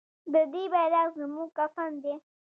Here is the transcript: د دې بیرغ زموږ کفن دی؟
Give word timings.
د 0.33 0.35
دې 0.53 0.63
بیرغ 0.73 1.07
زموږ 1.19 1.49
کفن 1.57 1.91
دی؟ 2.03 2.13